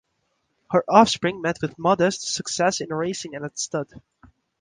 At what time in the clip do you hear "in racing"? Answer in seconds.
2.81-3.35